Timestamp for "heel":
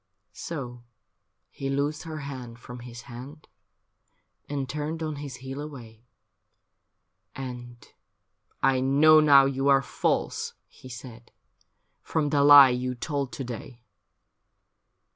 5.45-5.61